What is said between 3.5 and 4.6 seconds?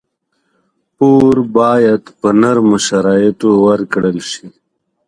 ورکړل شي.